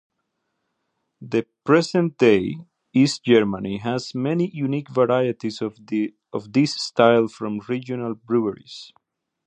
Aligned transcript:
The 1.21 1.45
present-day 1.63 2.55
East 2.91 3.23
Germany 3.23 3.77
has 3.77 4.15
many 4.15 4.49
unique 4.49 4.89
varieties 4.89 5.61
of 5.61 5.75
this 5.85 6.73
style 6.75 7.27
from 7.27 7.59
regional 7.69 8.15
breweries. 8.15 8.91